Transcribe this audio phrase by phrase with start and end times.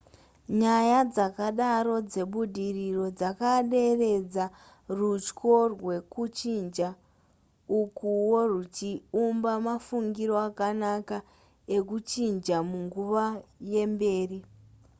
[0.59, 4.45] nyaya dzakadaro dzebudiriro dzakaderedza
[4.99, 6.89] rutyo rwekuchinja
[7.79, 11.17] ukuwo rwuchiumba mafungiro akanaka
[11.75, 13.23] ekuchinja munguva
[13.71, 14.39] yemberi